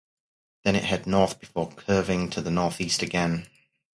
[0.63, 3.45] Then, it head north before curving to the northeast again.